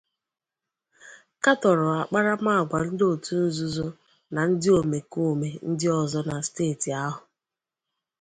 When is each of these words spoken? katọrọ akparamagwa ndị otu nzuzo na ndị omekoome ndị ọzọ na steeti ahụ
katọrọ 1.43 1.85
akparamagwa 2.01 2.79
ndị 2.89 3.03
otu 3.13 3.33
nzuzo 3.45 3.87
na 4.33 4.41
ndị 4.49 4.69
omekoome 4.79 5.49
ndị 5.69 5.87
ọzọ 6.01 6.19
na 6.29 6.35
steeti 6.47 6.89
ahụ 7.05 7.21